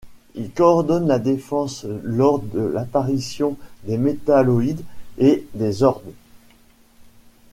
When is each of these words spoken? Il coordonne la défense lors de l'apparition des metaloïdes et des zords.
Il 0.33 0.49
coordonne 0.51 1.05
la 1.07 1.19
défense 1.19 1.85
lors 2.01 2.39
de 2.39 2.59
l'apparition 2.59 3.55
des 3.85 3.99
metaloïdes 3.99 4.83
et 5.19 5.45
des 5.53 5.71
zords. 5.73 6.01